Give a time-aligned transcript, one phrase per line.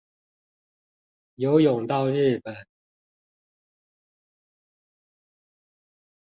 [1.35, 2.55] 游泳到日本